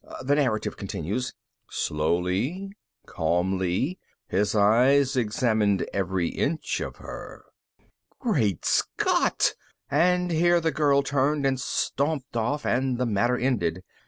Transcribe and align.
The 0.23 0.33
narrative 0.33 0.77
continues:... 0.77 1.35
slowly, 1.69 2.71
calmly, 3.05 3.99
his 4.27 4.55
eyes 4.55 5.15
examined 5.15 5.87
every 5.93 6.29
inch 6.29 6.79
of 6.81 6.95
her. 6.95 7.45
Great 8.17 8.65
Scott! 8.65 9.53
But 9.91 10.31
here 10.31 10.59
the 10.59 10.71
girl 10.71 11.03
turned 11.03 11.45
and 11.45 11.59
stomped 11.59 12.35
off 12.35 12.65
and 12.65 12.97
the 12.97 13.05
matter 13.05 13.37
ended. 13.37 13.83